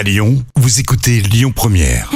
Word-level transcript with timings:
À 0.00 0.02
Lyon, 0.02 0.42
vous 0.56 0.80
écoutez 0.80 1.20
Lyon 1.20 1.52
Première. 1.54 2.10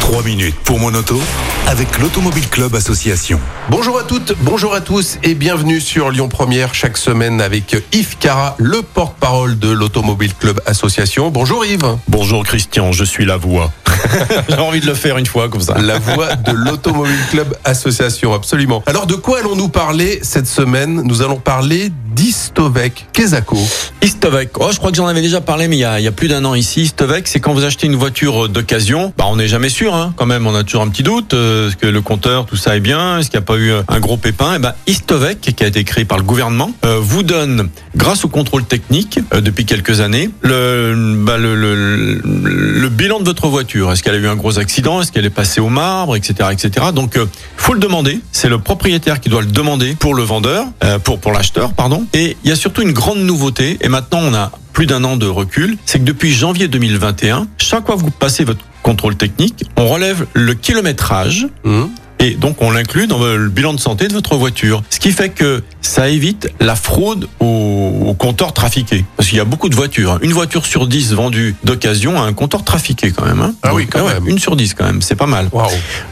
Trois 0.00 0.22
minutes 0.24 0.56
pour 0.64 0.80
mon 0.80 0.92
auto 0.94 1.20
avec 1.68 2.00
l'Automobile 2.00 2.48
Club 2.48 2.74
Association. 2.74 3.38
Bonjour 3.70 4.00
à 4.00 4.02
toutes, 4.02 4.34
bonjour 4.40 4.74
à 4.74 4.80
tous 4.80 5.18
et 5.22 5.36
bienvenue 5.36 5.80
sur 5.80 6.10
Lyon 6.10 6.28
Première 6.28 6.74
chaque 6.74 6.96
semaine 6.96 7.40
avec 7.40 7.76
Yves 7.92 8.18
Cara, 8.18 8.56
le 8.58 8.82
porte-parole 8.82 9.60
de 9.60 9.70
l'Automobile 9.70 10.34
Club 10.34 10.60
Association. 10.66 11.30
Bonjour 11.30 11.64
Yves. 11.64 11.96
Bonjour 12.08 12.42
Christian, 12.42 12.90
je 12.90 13.04
suis 13.04 13.24
la 13.24 13.36
voix. 13.36 13.70
J'ai 14.48 14.56
envie 14.56 14.80
de 14.80 14.86
le 14.86 14.94
faire 14.94 15.18
une 15.18 15.26
fois 15.26 15.48
comme 15.48 15.60
ça. 15.60 15.78
La 15.78 16.00
voix 16.00 16.34
de 16.34 16.50
l'Automobile 16.52 17.18
Club 17.30 17.56
Association, 17.64 18.34
absolument. 18.34 18.82
Alors 18.86 19.06
de 19.06 19.14
quoi 19.14 19.38
allons-nous 19.38 19.68
parler 19.68 20.18
cette 20.22 20.48
semaine? 20.48 21.02
Nous 21.02 21.22
allons 21.22 21.38
parler 21.38 21.92
d'Istovec. 22.14 23.06
Kezako. 23.12 23.58
Istovec, 24.02 24.50
oh, 24.58 24.68
je 24.72 24.78
crois 24.78 24.90
que 24.90 24.96
j'en 24.96 25.06
avais 25.06 25.22
déjà 25.22 25.40
parlé, 25.40 25.68
mais 25.68 25.76
il 25.76 25.80
y 25.80 25.84
a, 25.84 26.12
plus 26.12 26.28
d'un 26.28 26.44
an 26.44 26.54
ici. 26.54 26.82
Istovec, 26.82 27.26
c'est 27.28 27.40
quand 27.40 27.52
vous 27.52 27.64
achetez 27.64 27.86
une 27.86 27.96
voiture 27.96 28.48
d'occasion, 28.48 29.12
bah, 29.16 29.24
on 29.28 29.36
n'est 29.36 29.48
jamais 29.48 29.68
sûr, 29.68 29.94
hein, 29.94 30.14
quand 30.16 30.26
même, 30.26 30.46
on 30.46 30.54
a 30.54 30.64
toujours 30.64 30.82
un 30.82 30.88
petit 30.88 31.02
doute. 31.02 31.34
euh, 31.34 31.68
Est-ce 31.68 31.76
que 31.76 31.86
le 31.86 32.00
compteur, 32.00 32.46
tout 32.46 32.56
ça 32.56 32.76
est 32.76 32.80
bien? 32.80 33.18
Est-ce 33.18 33.30
qu'il 33.30 33.38
n'y 33.38 33.44
a 33.44 33.46
pas 33.46 33.56
eu 33.56 33.72
un 33.88 34.00
gros 34.00 34.16
pépin? 34.16 34.54
Et 34.54 34.58
ben, 34.58 34.74
Istovec, 34.86 35.40
qui 35.40 35.64
a 35.64 35.66
été 35.66 35.84
créé 35.84 36.04
par 36.04 36.18
le 36.18 36.24
gouvernement, 36.24 36.72
euh, 36.84 36.98
vous 37.00 37.22
donne, 37.22 37.68
grâce 37.96 38.24
au 38.24 38.28
contrôle 38.28 38.64
technique 38.64 39.20
euh, 39.32 39.40
depuis 39.40 39.64
quelques 39.64 40.00
années, 40.00 40.30
le, 40.42 40.94
bah, 41.24 41.36
le 41.36 42.20
bilan 42.94 43.20
de 43.20 43.24
votre 43.24 43.48
voiture. 43.48 43.92
Est-ce 43.92 44.02
qu'elle 44.02 44.14
a 44.14 44.18
eu 44.18 44.26
un 44.26 44.36
gros 44.36 44.58
accident? 44.58 45.00
Est-ce 45.02 45.12
qu'elle 45.12 45.24
est 45.24 45.30
passée 45.30 45.60
au 45.60 45.68
marbre, 45.68 46.16
etc., 46.16 46.50
etc. 46.52 46.86
Donc, 46.94 47.16
euh, 47.16 47.26
faut 47.56 47.74
le 47.74 47.80
demander. 47.80 48.20
C'est 48.32 48.48
le 48.48 48.58
propriétaire 48.58 49.20
qui 49.20 49.28
doit 49.28 49.42
le 49.42 49.48
demander 49.48 49.94
pour 49.94 50.14
le 50.14 50.22
vendeur, 50.22 50.66
euh, 50.82 50.98
pour 50.98 51.18
pour 51.18 51.32
l'acheteur, 51.32 51.72
pardon. 51.74 52.06
Et 52.14 52.36
il 52.44 52.50
y 52.50 52.52
a 52.52 52.56
surtout 52.56 52.82
une 52.82 52.92
grande 52.92 53.18
nouveauté. 53.18 53.78
Et 53.80 53.88
maintenant, 53.88 54.20
on 54.22 54.34
a 54.34 54.52
plus 54.72 54.86
d'un 54.86 55.04
an 55.04 55.16
de 55.16 55.26
recul. 55.26 55.76
C'est 55.86 55.98
que 55.98 56.04
depuis 56.04 56.32
janvier 56.32 56.68
2021, 56.68 57.46
chaque 57.58 57.86
fois 57.86 57.96
que 57.96 58.00
vous 58.00 58.10
passez 58.10 58.44
votre 58.44 58.64
contrôle 58.82 59.16
technique, 59.16 59.64
on 59.76 59.88
relève 59.88 60.26
le 60.34 60.54
kilométrage 60.54 61.46
Hum. 61.64 61.88
Et 62.24 62.30
donc 62.36 62.62
on 62.62 62.70
l'inclut 62.70 63.06
dans 63.06 63.18
le 63.22 63.48
bilan 63.50 63.74
de 63.74 63.80
santé 63.80 64.08
de 64.08 64.14
votre 64.14 64.36
voiture. 64.36 64.82
Ce 64.88 64.98
qui 64.98 65.12
fait 65.12 65.28
que 65.28 65.62
ça 65.82 66.08
évite 66.08 66.48
la 66.60 66.74
fraude 66.74 67.28
au, 67.40 67.44
au 68.06 68.14
compteur 68.14 68.54
trafiqué. 68.54 69.04
Parce 69.16 69.28
qu'il 69.28 69.36
y 69.36 69.40
a 69.40 69.44
beaucoup 69.44 69.68
de 69.68 69.74
voitures. 69.76 70.12
hein. 70.12 70.18
Une 70.22 70.32
voiture 70.32 70.64
sur 70.64 70.86
10 70.86 71.12
vendue 71.12 71.54
d'occasion 71.64 72.18
a 72.20 72.24
un 72.24 72.32
compteur 72.32 72.64
trafiqué 72.64 73.10
quand 73.12 73.26
même. 73.26 73.40
hein. 73.42 73.54
Ah 73.62 73.74
oui, 73.74 73.86
quand 73.86 74.02
ouais, 74.04 74.14
même. 74.14 74.26
Une 74.28 74.38
sur 74.38 74.56
10 74.56 74.72
quand 74.74 74.84
même, 74.86 75.02
c'est 75.02 75.14
pas 75.16 75.26
mal. 75.26 75.50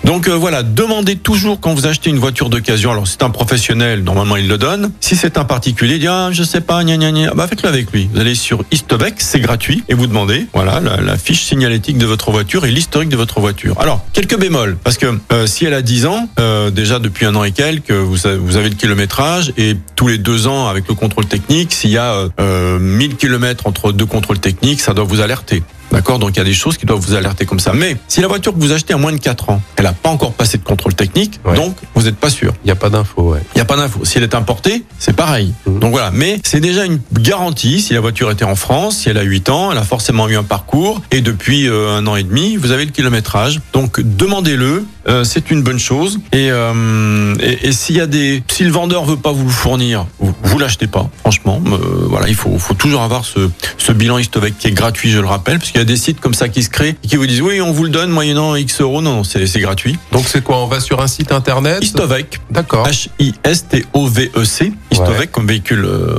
Donc 0.05 0.29
euh, 0.29 0.33
voilà, 0.35 0.63
demandez 0.63 1.17
toujours 1.17 1.59
quand 1.61 1.73
vous 1.73 1.87
achetez 1.87 2.11
une 2.11 2.19
voiture 2.19 2.51
d'occasion. 2.51 2.91
Alors 2.91 3.07
c'est 3.09 3.23
un 3.23 3.31
professionnel, 3.31 4.03
normalement 4.05 4.37
il 4.37 4.49
le 4.49 4.59
donne. 4.59 4.91
Si 5.01 5.17
c'est 5.17 5.39
un 5.39 5.45
particulier, 5.45 5.95
il 5.95 6.01
dit 6.01 6.09
ah 6.09 6.29
je 6.33 6.43
sais 6.43 6.61
pas, 6.61 6.85
gna 6.85 6.97
gna 6.99 7.11
gna. 7.11 7.33
Bah 7.35 7.47
faites-le 7.49 7.69
avec 7.69 7.91
lui. 7.93 8.11
Vous 8.13 8.21
allez 8.21 8.35
sur 8.35 8.63
Istobek, 8.71 9.15
c'est 9.19 9.41
gratuit 9.41 9.83
et 9.89 9.95
vous 9.95 10.07
demandez 10.07 10.47
voilà 10.53 10.81
la, 10.81 10.99
la 11.01 11.17
fiche 11.17 11.45
signalétique 11.45 11.97
de 11.97 12.07
votre 12.07 12.31
voiture 12.31 12.67
et 12.67 12.71
l'historique 12.71 13.09
de 13.09 13.17
votre 13.17 13.41
voiture. 13.41 13.81
Alors 13.81 14.05
quelques 14.13 14.39
bémols 14.39 14.77
parce 14.85 14.99
que 14.99 15.19
euh, 15.33 15.47
si 15.47 15.65
elle 15.65 15.75
a 15.75 15.81
10 15.83 16.02
ans, 16.07 16.29
euh, 16.39 16.71
déjà 16.71 16.99
depuis 16.99 17.27
un 17.27 17.35
an 17.35 17.45
et 17.45 17.53
quelques, 17.53 17.91
vous 17.93 18.27
avez, 18.27 18.69
le 18.69 18.75
kilométrage 18.75 19.53
et 19.57 19.77
tous 19.97 20.09
les 20.09 20.19
deux 20.19 20.47
ans 20.47 20.69
avec 20.69 20.89
le 20.89 20.95
contrôle 20.95 21.27
technique, 21.27 21.73
s'il 21.73 21.91
y 21.91 21.99
a 21.99 22.13
euh, 22.13 22.29
euh, 22.41 22.79
1000 22.79 23.17
kilomètres 23.17 23.67
entre 23.67 23.93
deux 23.93 24.07
contrôles 24.07 24.39
techniques, 24.39 24.81
ça 24.81 24.95
doit 24.95 25.05
vous 25.05 25.21
alerter. 25.21 25.63
D'accord? 25.91 26.19
Donc 26.19 26.31
il 26.31 26.39
y 26.39 26.41
a 26.41 26.45
des 26.45 26.55
choses 26.55 26.79
qui 26.79 26.87
doivent 26.87 27.01
vous 27.01 27.13
alerter 27.13 27.45
comme 27.45 27.61
ça. 27.61 27.75
Mais 27.75 27.99
si 28.09 28.23
la 28.23 28.27
voiture 28.27 28.55
que 28.55 28.59
vous 28.59 28.73
achetez 28.73 28.95
a 28.95 28.97
moins 28.97 29.13
de 29.13 29.19
4 29.19 29.51
ans, 29.51 29.61
elle 29.77 29.85
n'a 29.85 29.93
pas 29.93 30.09
encore 30.09 30.33
passé 30.33 30.57
de 30.57 30.63
contrôle 30.65 30.95
technique, 30.95 31.39
Ouais. 31.45 31.55
donc 31.55 31.77
vous 31.95 32.05
n'êtes 32.05 32.17
pas 32.17 32.31
sûr. 32.31 32.55
Il 32.65 32.69
n'y 32.69 32.71
a 32.73 32.77
pas 32.77 32.89
d'info, 32.89 33.33
ouais. 33.33 33.41
Il 33.55 33.59
n'y 33.59 33.61
a 33.61 33.67
pas 33.67 33.77
d'info. 33.77 34.03
Si 34.03 34.17
elle 34.17 34.25
est 34.25 34.35
importée, 34.35 34.85
c'est 34.99 35.15
pareil. 35.15 35.53
Mhm. 35.67 35.81
Donc 35.81 35.91
voilà. 35.91 36.11
Mais 36.11 36.41
c'est 36.45 36.61
déjà 36.61 36.87
une 36.87 36.99
garantie. 37.13 37.83
Si 37.83 37.93
la 37.93 38.01
voiture 38.01 38.31
était 38.31 38.45
en 38.47 38.55
France, 38.57 39.01
si 39.01 39.11
elle 39.11 39.19
a 39.19 39.23
8 39.23 39.51
ans, 39.51 39.71
elle 39.71 39.77
a 39.77 39.83
forcément 39.83 40.29
eu 40.31 40.37
un 40.37 40.45
parcours. 40.45 41.03
Et 41.11 41.21
depuis 41.21 41.69
euh, 41.69 41.91
un 41.95 42.07
an 42.07 42.17
et 42.17 42.23
demi, 42.23 42.57
vous 42.57 42.71
avez 42.71 42.87
le 42.87 42.91
kilométrage. 42.91 43.61
Donc 43.75 44.01
demandez-le. 44.01 44.87
Euh, 45.09 45.25
c'est 45.25 45.51
une 45.51 45.63
bonne 45.63 45.79
chose. 45.79 46.21
Et, 46.33 46.51
euh, 46.51 47.35
et, 47.41 47.69
et 47.69 47.73
s'il 47.73 47.97
y 47.97 48.01
a 48.01 48.07
des, 48.07 48.43
si 48.49 48.63
le 48.65 48.71
vendeur 48.71 49.05
veut 49.05 49.17
pas 49.17 49.33
vous 49.33 49.45
le 49.45 49.51
fournir, 49.51 50.07
vous, 50.21 50.33
vous 50.43 50.59
l'achetez 50.59 50.87
pas. 50.87 51.11
Franchement, 51.21 51.61
Euh, 51.67 52.07
voilà, 52.09 52.29
il 52.29 52.35
faut, 52.35 52.57
faut 52.59 52.75
toujours 52.75 53.03
avoir 53.03 53.25
ce, 53.25 53.51
ce 53.79 53.93
bilan 53.93 54.19
Istovec 54.19 54.57
qui 54.59 54.69
est 54.69 54.73
gratuit, 54.73 55.11
je 55.11 55.19
le 55.19 55.27
rappelle, 55.27 55.59
parce 55.59 55.71
qu'il 55.71 55.79
y 55.81 55.83
a 55.83 55.87
des 55.87 55.97
sites 55.97 56.21
comme 56.21 56.35
ça 56.35 56.49
qui 56.49 56.63
se 56.63 56.71
créent 56.71 56.97
et 57.03 57.09
qui 57.09 57.17
vous 57.17 57.27
disent 57.27 57.41
oui, 57.43 57.61
on 57.61 57.73
vous 57.73 57.85
le 57.85 57.91
donne 57.91 58.11
moyennant 58.11 58.55
X 58.55 58.81
euros. 58.81 59.01
Non, 59.03 59.17
non, 59.17 59.25
c'est 59.25 59.47
c'est 59.47 59.61
gratuit. 59.61 59.99
Donc 60.13 60.25
c'est 60.29 60.43
quoi? 60.43 60.59
On 60.63 60.67
va 60.67 60.81
sur 60.81 61.01
un 61.01 61.07
site 61.07 61.33
internet? 61.33 61.83
Istovec, 61.83 62.41
D'accord. 62.51 62.87
H-I-S-T-O-V-E-C, 62.87 63.53
Istovec 63.61 63.71
comme 63.71 64.73
véhicule 64.73 64.73
euh, 64.73 64.73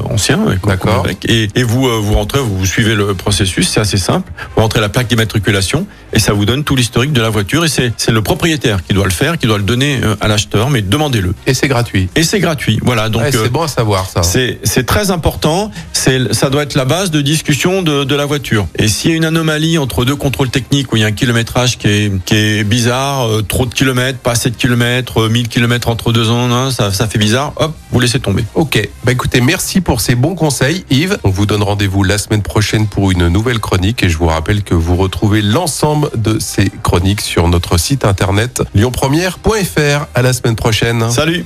ancien. 0.09 0.39
ouais, 0.43 0.57
comme- 0.61 0.71
D'accord. 0.71 0.95
comme 0.97 1.05
avec. 1.05 1.25
Et, 1.29 1.49
et 1.55 1.63
vous, 1.63 1.87
euh, 1.87 1.99
vous 2.01 2.13
rentrez, 2.13 2.39
vous, 2.39 2.57
vous 2.57 2.65
suivez 2.65 2.95
le 2.95 3.13
processus, 3.13 3.67
c'est 3.69 3.79
assez 3.79 3.97
simple. 3.97 4.31
Vous 4.55 4.61
rentrez 4.61 4.79
la 4.81 4.89
plaque 4.89 5.07
d'immatriculation 5.07 5.85
et 6.13 6.19
ça 6.19 6.33
vous 6.33 6.45
donne 6.45 6.63
tout 6.63 6.75
l'historique 6.75 7.13
de 7.13 7.21
la 7.21 7.29
voiture. 7.29 7.65
Et 7.65 7.69
c'est 7.69 7.93
le 8.11 8.21
propriétaire 8.21 8.83
qui 8.83 8.93
doit 8.93 9.05
le 9.05 9.11
faire, 9.11 9.37
qui 9.37 9.47
doit 9.47 9.57
le 9.57 9.63
donner 9.63 9.99
euh, 10.03 10.15
à 10.21 10.27
l'acheteur, 10.27 10.69
mais 10.69 10.81
demandez-le. 10.81 11.33
Et 11.47 11.53
c'est 11.53 11.67
gratuit. 11.67 12.09
Et 12.15 12.23
c'est 12.23 12.39
gratuit. 12.39 12.79
Voilà, 12.83 13.09
donc 13.09 13.21
Ouais, 13.23 13.35
euh, 13.35 13.43
c'est 13.43 13.51
bon 13.51 13.63
à 13.63 13.67
savoir 13.67 14.07
ça. 14.09 14.23
c'est 14.23 14.85
très 14.85 15.11
important. 15.11 15.71
C'est 16.03 16.33
ça 16.33 16.49
doit 16.49 16.63
être 16.63 16.75
la 16.75 16.83
base 16.83 17.11
de 17.11 17.21
discussion 17.21 17.81
de, 17.81 18.03
de 18.03 18.15
la 18.15 18.25
voiture. 18.25 18.67
Et 18.77 18.89
s'il 18.89 19.11
y 19.11 19.13
a 19.13 19.15
une 19.15 19.23
anomalie 19.23 19.77
entre 19.77 20.03
deux 20.03 20.17
contrôles 20.17 20.49
techniques 20.49 20.91
où 20.91 20.97
il 20.97 20.99
y 20.99 21.05
a 21.05 21.07
un 21.07 21.13
kilométrage 21.13 21.77
qui 21.77 21.87
est 21.87 22.25
qui 22.25 22.35
est 22.35 22.65
bizarre, 22.65 23.29
euh, 23.29 23.41
trop 23.41 23.65
de 23.65 23.73
kilomètres, 23.73 24.19
pas 24.19 24.31
assez 24.31 24.49
de 24.49 24.57
kilomètres, 24.57 25.21
euh, 25.21 25.29
1000 25.29 25.47
kilomètres 25.47 25.87
entre 25.87 26.11
deux 26.11 26.25
zones, 26.25 26.51
hein, 26.51 26.71
ça 26.71 26.91
ça 26.91 27.07
fait 27.07 27.19
bizarre. 27.19 27.53
Hop, 27.55 27.73
vous 27.89 28.01
laissez 28.01 28.19
tomber. 28.19 28.43
Ok, 28.53 28.85
bah 29.05 29.13
écoutez, 29.13 29.39
merci 29.39 29.79
pour 29.79 30.01
ces 30.01 30.15
bons 30.15 30.35
conseils 30.35 30.83
Yves. 30.89 31.19
On 31.23 31.29
vous 31.29 31.45
donne 31.45 31.63
rendez-vous 31.63 32.03
la 32.03 32.17
semaine 32.17 32.41
prochaine 32.41 32.87
pour 32.87 33.11
une 33.11 33.29
nouvelle 33.29 33.59
chronique 33.59 34.03
et 34.03 34.09
je 34.09 34.17
vous 34.17 34.27
rappelle 34.27 34.63
que 34.63 34.75
vous 34.75 34.97
retrouvez 34.97 35.41
l'ensemble 35.41 36.09
de 36.17 36.37
ces 36.37 36.69
chroniques 36.83 37.21
sur 37.21 37.47
notre 37.47 37.77
site 37.77 38.03
internet 38.03 38.61
lyonpremière.fr. 38.75 40.07
À 40.15 40.21
la 40.21 40.33
semaine 40.33 40.57
prochaine. 40.57 41.09
Salut. 41.11 41.45